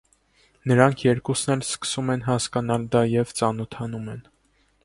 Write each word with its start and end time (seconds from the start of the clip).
Նրանք 0.71 1.03
երկուսն 1.07 1.53
էլ 1.55 1.61
սկսում 1.67 2.11
են 2.15 2.25
հասկանալ 2.31 2.91
դա 2.97 3.05
և 3.13 3.35
ծանոթանում 3.41 4.13
են։ 4.17 4.29